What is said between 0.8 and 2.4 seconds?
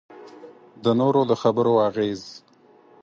د نورو د خبرو اغېز.